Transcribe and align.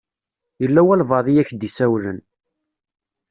Yella 0.61 0.81
walebɛaḍ 0.87 1.27
i 1.27 1.33
ak-d-isawlen. 1.41 2.19